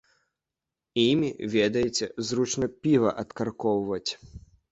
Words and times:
Імі, 1.01 1.29
ведаеце, 1.55 2.09
зручна 2.29 2.67
піва 2.87 3.13
адкаркоўваць. 3.25 4.09